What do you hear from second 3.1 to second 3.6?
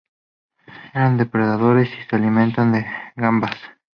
gambas.